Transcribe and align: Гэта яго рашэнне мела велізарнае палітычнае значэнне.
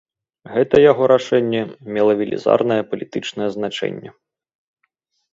Гэта 0.53 0.75
яго 0.91 1.03
рашэнне 1.11 1.59
мела 1.97 2.15
велізарнае 2.21 2.77
палітычнае 2.93 3.49
значэнне. 3.57 4.09